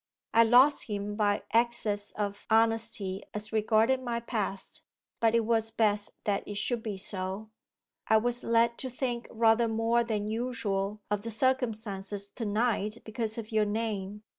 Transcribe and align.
'I 0.33 0.43
lost 0.45 0.87
him 0.87 1.15
by 1.15 1.43
excess 1.53 2.09
of 2.13 2.47
honesty 2.49 3.21
as 3.35 3.53
regarded 3.53 4.01
my 4.01 4.19
past. 4.19 4.81
But 5.19 5.35
it 5.35 5.45
was 5.45 5.69
best 5.69 6.09
that 6.23 6.41
it 6.47 6.57
should 6.57 6.81
be 6.81 6.97
so.... 6.97 7.51
I 8.07 8.17
was 8.17 8.43
led 8.43 8.79
to 8.79 8.89
think 8.89 9.27
rather 9.29 9.67
more 9.67 10.03
than 10.03 10.27
usual 10.27 11.01
of 11.11 11.21
the 11.21 11.29
circumstances 11.29 12.27
to 12.29 12.45
night 12.47 13.03
because 13.05 13.37
of 13.37 13.51
your 13.51 13.65
name. 13.65 14.23